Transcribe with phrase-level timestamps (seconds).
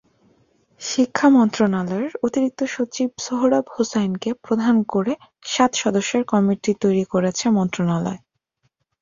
[0.81, 5.13] শিক্ষা মন্ত্রণালয়ের অতিরিক্ত সচিব সোহরাব হোসাইনকে প্রধান করে
[5.45, 6.71] সাত সদস্যের কমিটি
[7.13, 8.19] করেছে মন্ত্রণালয়।